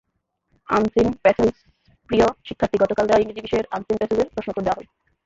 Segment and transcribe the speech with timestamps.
[0.69, 4.89] Unseen প্যাসেজপ্রিয় শিক্ষার্থী, গতকাল দেওয়া ইংরেজি বিষয়ের আনসিন প্যাসেজের প্রশ্নোত্তর দেওয়া হলো।